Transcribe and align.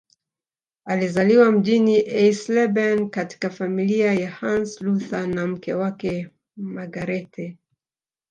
Alizaliwa 0.85 1.51
mjini 1.51 1.97
Eisleben 1.97 3.09
katika 3.09 3.49
familia 3.49 4.13
ya 4.13 4.29
Hans 4.31 4.81
Luther 4.81 5.27
na 5.27 5.47
mke 5.47 5.73
wake 5.73 6.29
Margarethe 6.55 7.57